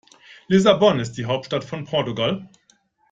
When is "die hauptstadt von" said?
1.13-1.83